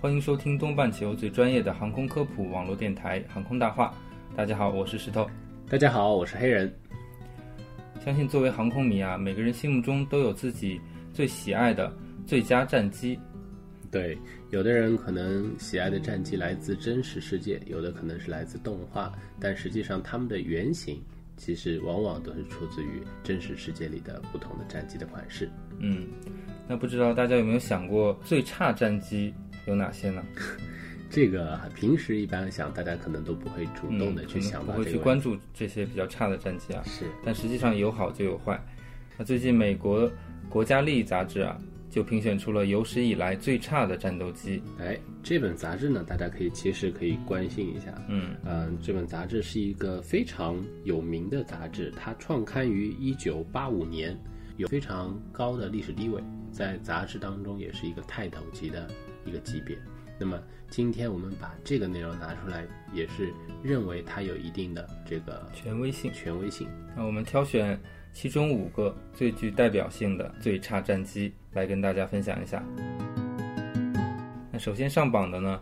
[0.00, 3.94] 欢迎收听东半球最专业的航空科普网络电台《航空大话》。
[4.34, 5.28] 大家好，我是石头。
[5.68, 6.74] 大家好，我是黑人。
[8.02, 10.80] 相信作为航空迷啊，每个人心目中都有自己
[11.12, 11.94] 最喜爱的
[12.26, 13.18] 最佳战机。
[13.90, 14.16] 对，
[14.48, 20.98] 有的人可能喜爱的战机来自真实世界，有的可能是来自动画，但实际上他们的原型
[21.36, 25.50] 其实往往都是出自于真实世界里的不同的战机的款式。
[25.78, 26.08] 嗯，
[26.66, 29.34] 那不知道大家有没有想过，最差战机
[29.66, 30.22] 有哪些呢？
[31.10, 34.84] 这个平时一般想，大家可能都不会主动的嗯去想不会。
[34.84, 36.82] 去关注这些比较差的战机啊。
[36.86, 38.62] 是，但实际上有好就有坏。
[39.18, 40.08] 那最近美国
[40.48, 41.58] 国家利益杂志啊，
[41.90, 44.62] 就评选出了有史以来最差的战斗机。
[44.78, 47.92] 哎，这本杂志呢，大家可以其实可以关心一下。
[48.08, 54.16] 嗯嗯，这本杂志是一个非常有名的杂志，它创刊于一九八五年，
[54.58, 56.22] 有非常高的历史地位，
[56.52, 58.88] 在杂志当中也是一个泰斗级的
[59.24, 59.78] 一个级别。
[60.18, 63.32] 那么今天我们把这个内容拿出来，也是
[63.62, 66.12] 认为它有一定的这个权威性。
[66.12, 66.68] 权威性。
[66.94, 67.80] 那我们挑选
[68.12, 72.62] 其中五个最具代表性的最差战机来跟大家分享一下。
[74.52, 75.60] 那首先上榜的呢，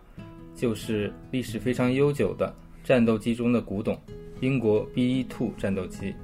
[0.56, 3.96] 就是历史非常悠久的战斗机中的古董——
[4.40, 6.14] 英国 B-1 战斗机。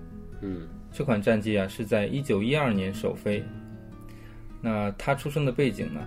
[0.40, 3.44] 嗯，这款战机啊是在1912年首飞。
[4.60, 6.00] 那它出生的背景呢，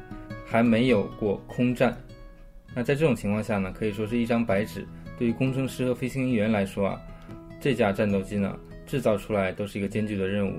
[0.49, 1.95] 还没有过空战。
[2.73, 4.87] 那在这种情况下呢，可以说是一张白纸。
[5.19, 7.01] 对于工程师和飞行员来说啊，
[7.59, 10.53] 这架战斗机呢，制造出来都是一个艰巨的任务。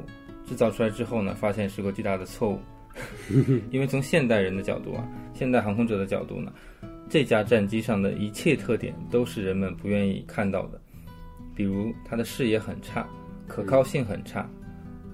[0.45, 2.61] 制造出来之后呢，发现是个巨大的错误。
[3.71, 6.53] 因为从现代人的角度啊，现代航空者的角度呢，
[7.09, 10.81] 这架战机上的一切特点都是人们不愿意看到的，
[11.55, 13.07] 比如它的视野很差，
[13.47, 14.49] 可靠性很差，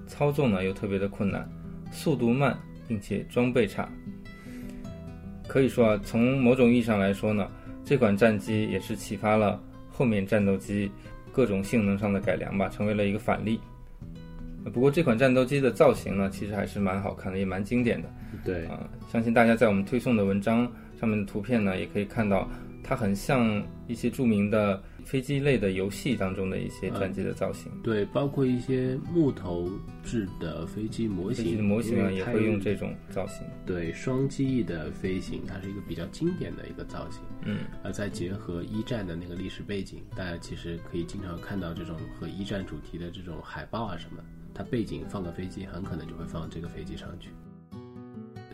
[0.07, 1.47] 操纵呢又特别的困难，
[1.91, 2.57] 速度慢，
[2.87, 3.87] 并且装备差。
[5.55, 7.49] 可以说啊，从某种意义上来说呢，
[7.85, 9.57] 这款战机也是启发了
[9.89, 10.91] 后面战斗机
[11.31, 13.57] 各种性能上的改良吧，成为了一个反例。
[14.73, 18.09] 不过这款战斗机的造型呢，其实还是蛮好看的，也蛮经典的。
[18.43, 22.49] 对，啊、相信大家在我们推送的文章上面的图片呢，也可以看到，
[22.87, 27.71] 它很像一些著名的飞机类的游戏当中的一些战机的造型。
[27.81, 29.67] 对，包括一些木头
[30.03, 33.43] 制的飞机模型，飞机的模型啊，也会用这种造型。
[33.65, 37.23] 对双机翼的飞行，它是一个比较经典的一个造型。
[37.43, 47.29] 嗯，而再结合一战的那个历史背景，大家其实可以经常看到这种和一战主题的这种海报啊什么，它背景放个飞机，很可能就会放这个飞机上去。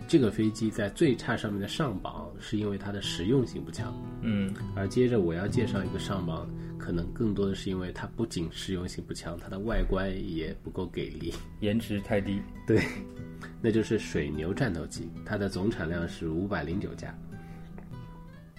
[0.08, 3.94] 这个飞机在最差上面的上榜，是因为它的实用性不强。
[4.22, 11.34] 嗯，而接着我要介绍一个上榜，可能更多的是因为它不仅实用性不强，它的外观也不够给力。
[11.60, 12.42] 颜值太低。
[12.68, 12.84] 对，
[13.62, 17.16] 那就是水牛战斗机，它的总产量是五百零九架。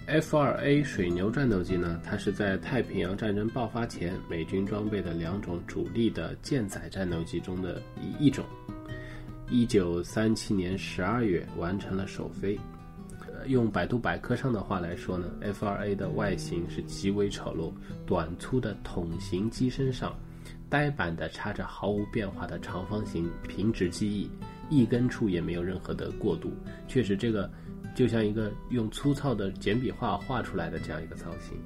[0.05, 7.81] F 二 A 水牛战斗机呢，它是在太平洋战争爆发前美军装备的两种主力的舰载战斗机中的
[8.19, 8.43] 一一种。
[9.49, 12.59] 一九三七年十二月完成了首飞。
[13.47, 17.71] 用百度百科上的话来说呢，F-2A 的外形是极为丑陋，
[18.05, 20.15] 短粗的筒形机身上
[20.69, 24.29] 呆板的插着毫无变化的长方形平直机翼，
[24.69, 26.51] 翼根处也没有任何的过渡，
[26.87, 27.49] 确实这个
[27.93, 31.57] 就像一个用粗糙的简笔画画出来的这样一个造型。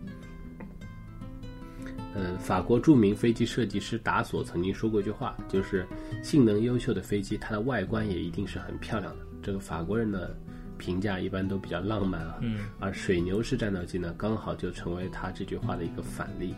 [2.15, 5.85] 嗯，法国著名飞机设计师达索曾经说过一句话，就是
[6.23, 9.25] 性能优秀的飞机，它的外观也一定是很漂亮的。
[9.41, 10.35] 这个法国人的
[10.77, 16.53] 评价一般都比较浪漫啊，嗯，而水牛式战斗机呢，刚好就成为他这句话的一个反例。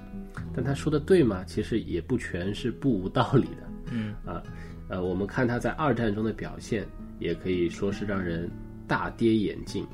[0.54, 1.44] 但他说的对吗？
[1.46, 3.70] 其实也不全是不无道理的。
[3.92, 4.44] 嗯啊，
[4.90, 6.86] 呃，我们看他在二战中的表现，
[7.18, 8.50] 也可以说是让人
[8.88, 9.86] 大跌眼镜。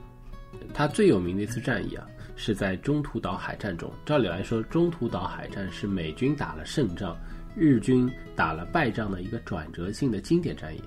[0.74, 2.06] 他最有名的一次战役啊，
[2.36, 3.92] 是在中途岛海战中。
[4.06, 7.16] 照理来说，中途岛海战是美军打了胜仗，
[7.56, 10.82] 日军打了败仗的一个转折性的经典战役。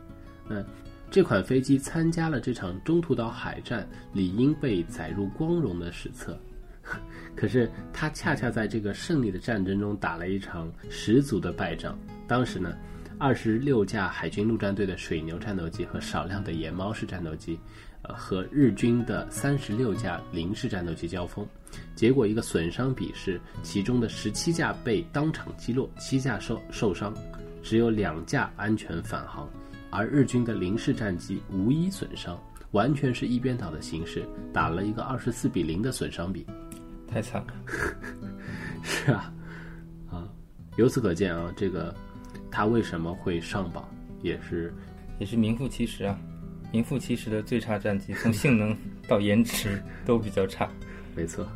[0.48, 0.64] 嗯，
[1.10, 6.38] 这款飞机参加了这场中途岛海战，理应被载入光荣的史册。
[7.37, 11.99] 可是他恰恰在这个胜利的战争中打了一场十足的败仗。
[12.26, 12.75] 当时呢，
[13.19, 17.58] 二十六架海军陆战队的水牛战斗机和少量的野猫式战斗机，
[18.02, 21.46] 呃和日军的三十六架零式战斗机交锋，
[21.94, 27.14] 结果一个损伤比是其中的十七架被当场击落，七架受受伤，
[27.62, 29.46] 只有两架安全返航，
[29.90, 32.38] 而日军的零式战机无一损伤，
[32.73, 36.46] 完全是一边倒的形式，打了一个二十四比零的损伤比。
[37.11, 37.55] 太惨了。
[38.82, 39.32] 是啊，
[40.11, 40.29] 啊，
[40.76, 41.94] 由此可见啊，这个
[42.50, 43.88] 他为什么会上榜，
[44.23, 44.73] 也是
[45.19, 46.19] 也是名副其实啊，
[46.70, 48.76] 名副其实的最差战机，从性能
[49.08, 50.69] 到颜值 都比较差。
[51.17, 51.46] 没错。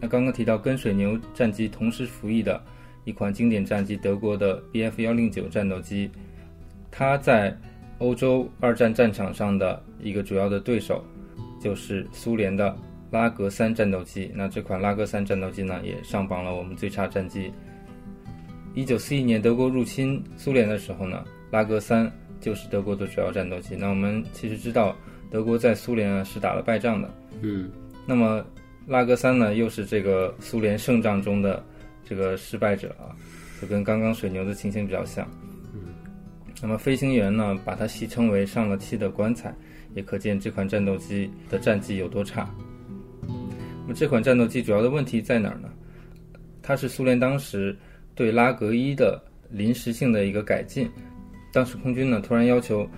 [0.00, 2.62] 那刚刚提到跟水牛战机同时服役的
[3.10, 6.08] 一款经典战机，德国的 Bf 幺零九战斗机，
[6.92, 7.52] 它在
[7.98, 11.04] 欧洲二战战场上的一个主要的对手
[11.60, 12.72] 就是苏联的
[13.10, 14.30] 拉格三战斗机。
[14.32, 17.52] 那这款拉格三战斗机呢，也上榜了我们最差战机。
[18.74, 22.08] 一九四一年德国入侵苏联的时候呢，拉格三
[22.40, 23.74] 就是德国的主要战斗机。
[23.74, 24.94] 那我们其实知道，
[25.32, 27.10] 德国在苏联啊是打了败仗的。
[27.40, 27.68] 嗯
[28.06, 28.44] 那么
[28.86, 31.62] 拉格三呢，又是这个苏联胜仗中的
[32.04, 33.14] 这个失败者啊，
[33.60, 35.28] 就跟刚刚水牛的情形比较像。
[35.72, 35.94] 嗯，
[36.60, 39.54] 那么飞行员呢，把它戏称为上了漆的棺材，
[39.94, 42.48] 也可见这款战斗机的战绩有多差。
[43.26, 45.68] 那么这款战斗机主要的问题在哪儿呢？
[46.62, 47.76] 它是苏联当时
[48.14, 50.88] 对拉格一的临时性的一个改进，
[51.52, 52.88] 当时空军呢突然要求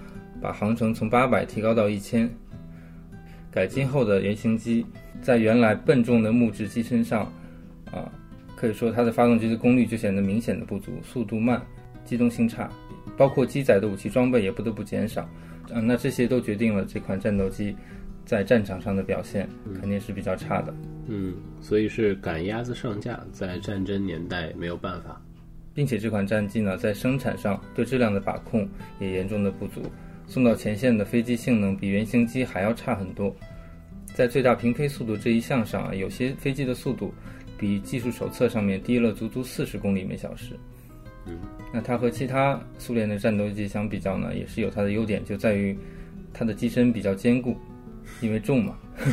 [0.41, 2.29] 把航程从八百提高到一千，
[3.51, 4.85] 改进后的原型机
[5.23, 7.33] 在原来笨重的木质机身上，
[7.91, 8.13] 啊，
[8.63, 11.61] 可以说它的发动机的功率就显得明显的不足，速度慢，
[12.05, 12.71] 机动性差，
[13.17, 15.29] 包括机载的武器装备也不得不减少，
[15.73, 17.75] 嗯，那这些都决定了这款战斗机
[18.25, 19.49] 在战场上的表现
[19.81, 20.73] 肯定是比较差的，
[21.09, 25.21] 嗯，所以是赶鸭子上架，在战争年代没有办法。
[25.75, 28.69] 并且这款战机呢在生产上对质量的把控
[29.01, 29.83] 也严重的不足，
[30.29, 33.35] 送到前线的飞机性能比原型机还要差很多。
[34.15, 37.13] 在最大平飞速度这一项上啊，有些飞机的速度
[37.63, 40.59] 比技术手册上面低了足足四十公里每小时。
[41.27, 41.39] 嗯，
[41.73, 45.79] 那它和其他苏联的战斗机相比较呢，也是有它的优点，就在于
[46.33, 47.57] 它的机身比较坚固，
[48.21, 48.77] 因为重嘛。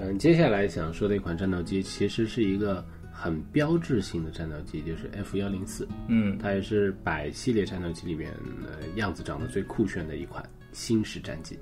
[0.00, 5.86] 嗯，接下来想说的一款战斗机，其实是一个很标志性的战斗机，就是 F 幺零四。
[6.08, 8.32] 嗯它也是百系列战斗机里面
[8.66, 11.56] 呃样子长得最酷炫的一款新式战机。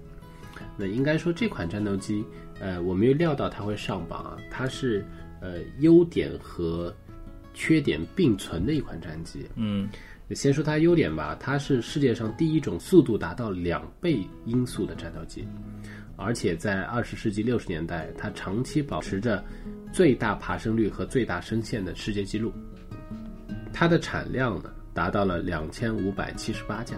[0.76, 2.24] 那应该说这款战斗机，
[2.60, 5.04] 呃，我没有料到它会上榜啊，它是
[5.40, 6.94] 呃优点和
[7.54, 9.46] 缺点并存的一款战机。
[9.56, 9.88] 嗯
[10.30, 15.46] 先说它优点吧，它是世界上第一种速度达到两倍音速的战斗机，
[16.16, 19.44] 而且在二十世纪六十年代，它长期保持着
[19.92, 22.52] 最大爬升率和最大升限的世界纪录。
[23.72, 26.96] 它的产量呢达到了两千五百七十八架，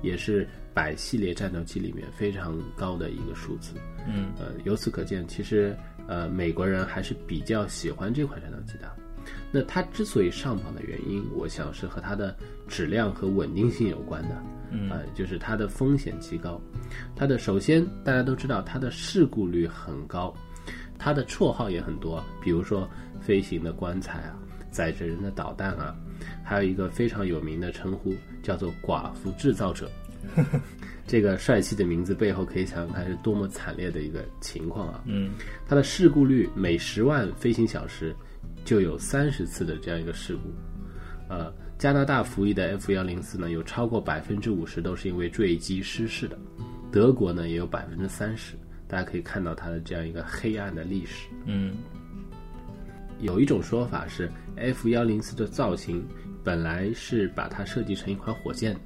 [0.00, 3.74] 也是百系列战斗机里面非常高的一个数字。
[4.06, 5.76] 嗯呃，由此可见，其实
[6.08, 8.90] 呃美国人还是比较喜欢这款战斗机的。
[9.52, 12.36] 那它之所以上榜的原因，我想是和它的
[12.66, 14.42] 质量和稳定性有关的。
[14.72, 16.60] 嗯呃，就是它的风险极高。
[17.14, 20.34] 它的首先大家都知道它的事故率很高，
[20.98, 22.88] 它的绰号也很多，比如说
[23.20, 24.34] 飞行的棺材啊，
[24.70, 25.94] 载着人的导弹啊，
[26.42, 29.88] 还有一个非常有名的称呼叫做“寡妇制造者”。
[31.06, 35.02] 这个帅气的名字背后，可以想想看是多么惨烈的一个情况啊！
[35.06, 35.32] 嗯
[35.68, 38.14] 它的事故率每十万飞行小时
[38.64, 40.42] 就有三十次的这样一个事故。
[41.28, 46.38] 呃，加拿大服役的 F 幺零四呢，有超过百分之五十都是因为坠机失事的，
[46.90, 48.54] 德国呢也有百分之三十。
[48.86, 51.28] 大家可以看到它的这样一个黑暗的历史。
[51.46, 51.74] 嗯
[53.20, 56.04] 有一种说法是，F 幺零四的造型
[56.42, 58.76] 本来是把它设计成一款火箭，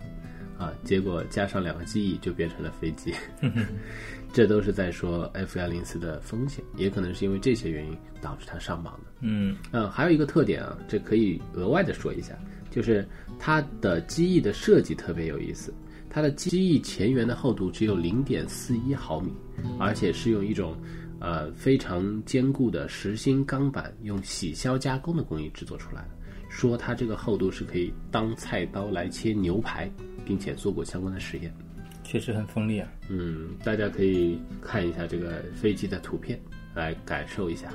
[0.59, 3.15] 啊，结果加上两个机翼就变成了飞机。
[4.33, 9.13] 这都是在说 F 幺零四的风险，也可能是因为这些原因导致它上榜的。
[9.21, 12.37] 嗯嗯，还有一个特点啊，这可以额外的说一下，
[12.71, 13.07] 就是
[13.39, 15.73] 它的机翼的设计特别有意思。
[16.11, 19.33] 它的机翼前缘的厚度只有零点四一毫米，
[19.79, 20.77] 而且是用一种
[21.19, 26.16] 呃非常坚固的实心钢板用铣削加工的工艺制作出来的。
[26.57, 29.91] 说它这个厚度是可以当菜刀来切牛排，
[30.25, 31.55] 并且做过相关的实验。
[32.03, 32.89] 确实很锋利啊。
[33.11, 36.41] 嗯，大家可以看一下这个飞机的图片，
[36.75, 37.71] 来感受一下。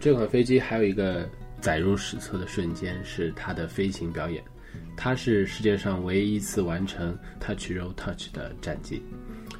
[0.00, 1.30] 这款飞机还有一个
[1.60, 4.42] 载入史册的瞬间是它的飞行表演，
[4.96, 9.00] 它是世界上唯一一次完成 Touch Roll Touch 的战机。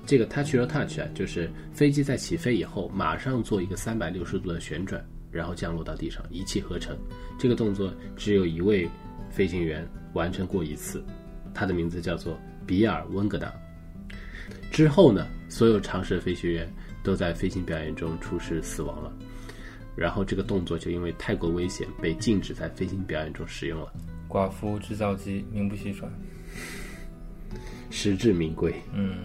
[0.04, 5.00] 这个 Touch Roll Touch 啊，就是飞机在起飞以后马上做一个三百六十度的旋转，
[5.34, 6.96] 然后降落到地上，一气呵成。
[7.36, 8.88] 这个动作只有一位
[9.28, 11.04] 飞行员完成过一次，
[11.52, 13.52] 他的名字叫做比尔温格达。
[14.70, 16.72] 之后呢，所有尝试的飞行员
[17.02, 19.12] 都在飞行表演中出事死亡了。
[19.96, 23.92] 然后这个动作就因为太过危险，被禁止在飞行表演中使用了。
[24.28, 26.10] 寡妇制造机名不虚传，
[27.90, 28.72] 实至名归。
[28.92, 29.18] 嗯。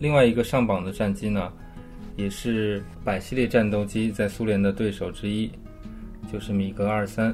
[0.00, 1.52] 另外一个上榜的战机呢，
[2.16, 5.48] 也是百系列战斗机在苏联的对手之一，
[6.32, 7.30] 就是米格二三。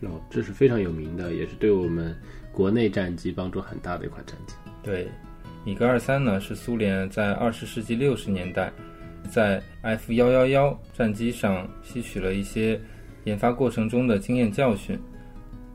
[0.00, 2.16] 哦，这是非常有名的，也是对我们
[2.52, 4.54] 国内战机帮助很大的一款战机。
[4.82, 5.08] 对。
[5.62, 8.72] 米格二三呢，是苏联在二十世纪六十年代
[9.30, 12.80] 在 F 幺幺幺战机上吸取了一些
[13.24, 14.98] 研发过程中的经验教训。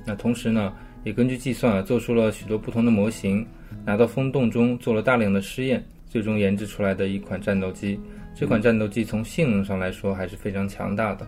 [0.03, 0.73] 那同时呢，
[1.03, 3.45] 也根据计算啊，做出了许多不同的模型，
[3.85, 5.85] 拿到风洞中做了大量的试验，
[6.15, 7.99] 最终研制出来的一款战斗机。
[8.33, 11.27] 这款战斗机从性能上来说还是非常强大的。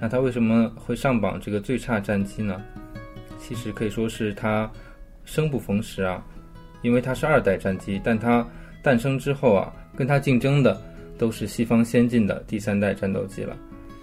[0.00, 2.60] 那它为什么会上榜这个最差战机呢？
[3.38, 4.68] 其实可以说是它
[5.24, 6.20] 生不逢时啊。
[6.82, 8.44] 因为它是二代战机，但它
[8.82, 10.76] 诞生之后啊，跟它竞争的
[11.16, 13.56] 都是西方先进的第三代战斗机了，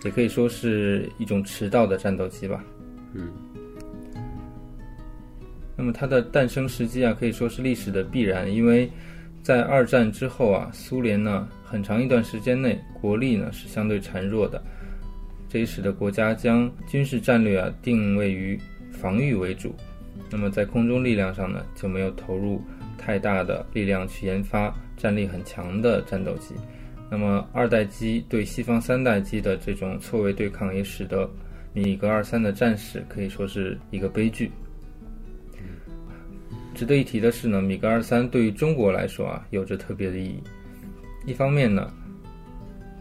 [0.05, 2.63] 也可以说是一种迟到的战斗机吧。
[3.13, 3.27] 嗯。
[5.75, 8.89] 那么它的诞生时机啊，可以说是历史的必然，因为
[9.43, 14.63] 在二战之后啊，苏联呢很长一段时间内国力呢是相对孱弱的，
[15.49, 18.57] 这也使得国家将军事战略啊定位于
[18.89, 19.75] 防御为主。
[20.29, 22.61] 那么在空中力量上呢，就没有投入
[22.97, 26.55] 太大的力量去研发战力很强的战斗机。
[27.11, 31.29] 那么二代机对西方三代机的这种错位对抗，也使得
[31.73, 34.49] 米格二三的战史可以说是一个悲剧。
[36.73, 40.41] 值得一提的是呢，米格二三对于中国来说啊，有着特别的意义。
[41.25, 41.91] 一方面呢，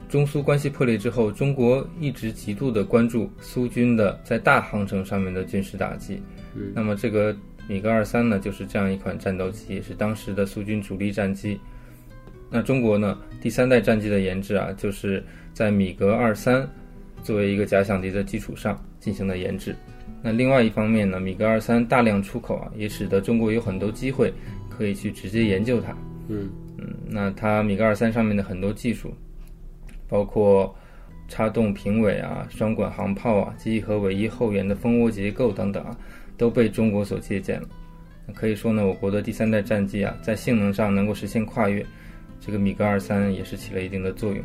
[0.09, 6.23] 中苏关系破裂之后，中国一直极度的关注苏军的在大航程上面的军事打击。
[6.75, 7.35] 那么这个
[7.67, 11.59] 米格二三呢，就是这样一款战斗机，也是当时的苏军主力战机。
[12.51, 15.25] 那中国呢，第三代战机的研制啊，就是
[15.55, 16.69] 在米格二三
[17.23, 19.75] 作为一个假想敌的基础上进行的研制。
[20.23, 24.33] 那另外一方面呢，米格二三大量出口啊，也使得中国有很多机会
[24.71, 25.93] 可以去直接研究它。
[26.29, 26.49] 嗯
[26.79, 29.13] 嗯，那它米格二三上面的很多技术，
[30.09, 30.75] 包括
[31.29, 35.97] 插动平尾啊、双管航炮啊、机翼和尾翼后缘的蜂窝结构等等啊。
[36.39, 37.69] 都被中国所借鉴了，
[38.35, 41.85] 可以说呢，我国的第三代战机啊，在性能上能够实现跨越，
[42.41, 44.43] 这个米格二三也是起了一定的作用。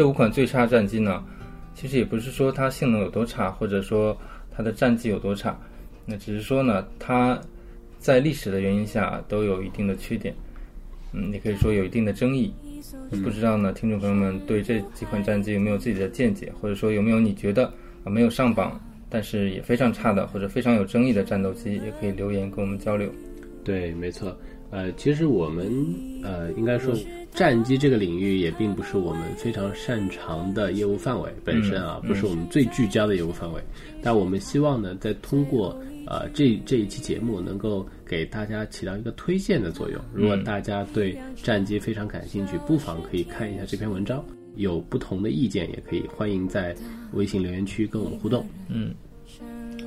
[0.00, 1.22] 这五款最差战机呢，
[1.74, 4.16] 其实也不是说它性能有多差，或者说
[4.50, 5.54] 它的战绩有多差，
[6.06, 7.38] 那只是说呢，它
[7.98, 10.34] 在历史的原因下都有一定的缺点，
[11.12, 12.50] 嗯，也可以说有一定的争议。
[13.22, 17.66] 不知道呢，听众朋友们对这几款战机有没有自己的见解，或者说有没有你觉得
[18.02, 18.80] 啊没有上榜，
[19.10, 23.12] 但是也非常差的或者非常有争议的战斗机，也可以留言跟我们交流。
[23.62, 24.34] 对，没错，
[24.70, 25.70] 呃，其实我们
[26.22, 26.94] 呃应该说
[27.32, 33.62] 战机这个领域也并不是我们非常擅长的业务范围本身啊，不是我们最聚焦的业务范围，
[34.02, 35.78] 但我们希望呢，在通过。
[36.06, 40.00] 呃，这这一期节目能够给大家起到一个推荐的作用。
[40.12, 44.24] 如果大家对战机非常感兴趣，不妨可以看一下这篇文章。
[44.56, 46.74] 有不同的意见，也可以欢迎在
[47.12, 48.44] 微信留言区跟我们互动。
[48.68, 48.92] 嗯，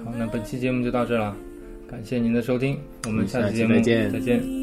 [0.06, 1.36] 好，那本期节目就到这了，
[1.90, 4.10] 感谢您的收听，我们下期节目再见。
[4.10, 4.63] 再见。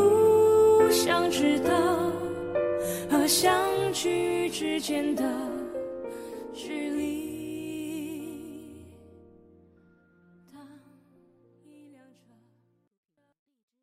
[3.31, 4.31] 相聚。
[4.51, 5.50] 之间的